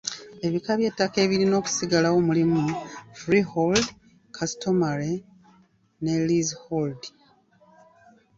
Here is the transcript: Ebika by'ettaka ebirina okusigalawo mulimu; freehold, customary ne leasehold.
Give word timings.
Ebika 0.45 0.71
by'ettaka 0.79 1.17
ebirina 1.25 1.55
okusigalawo 1.61 2.17
mulimu; 2.27 2.61
freehold, 3.19 3.85
customary 4.37 5.13
ne 6.03 6.13
leasehold. 6.27 6.99